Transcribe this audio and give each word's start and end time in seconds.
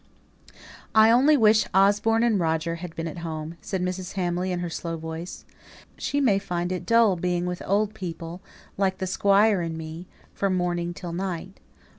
"I 0.95 1.11
only 1.11 1.37
wish 1.37 1.67
Osborne 1.75 2.23
and 2.23 2.39
Roger 2.39 2.77
had 2.77 2.95
been 2.95 3.07
at 3.07 3.19
home," 3.19 3.55
said 3.61 3.83
Mrs. 3.83 4.13
Hamley, 4.13 4.51
in 4.51 4.61
her 4.61 4.65
low 4.65 4.71
soft 4.97 5.01
voice. 5.03 5.45
"She 5.95 6.19
may 6.19 6.39
find 6.39 6.71
it 6.71 6.87
dull, 6.87 7.15
being 7.15 7.45
with 7.45 7.61
old 7.67 7.93
people, 7.93 8.41
like 8.79 8.97
the 8.97 9.05
squire 9.05 9.61
and 9.61 9.77
me, 9.77 10.07
from 10.33 10.57
morning 10.57 10.95
till 10.95 11.13
night. 11.13 11.59